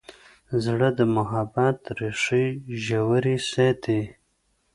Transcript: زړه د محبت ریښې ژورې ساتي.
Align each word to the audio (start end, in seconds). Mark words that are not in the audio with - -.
زړه 0.65 0.89
د 0.97 0.99
محبت 1.15 1.79
ریښې 1.97 2.45
ژورې 2.85 3.37
ساتي. 3.51 4.01